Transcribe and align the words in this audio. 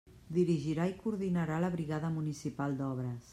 Dirigirà 0.35 0.87
i 0.87 0.95
coordinarà 1.03 1.59
la 1.65 1.71
brigada 1.77 2.11
municipal 2.17 2.75
d'obres. 2.81 3.29